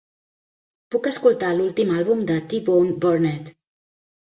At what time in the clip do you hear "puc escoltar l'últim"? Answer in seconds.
0.95-1.93